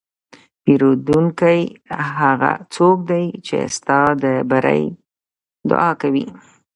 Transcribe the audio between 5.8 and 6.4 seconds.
کوي.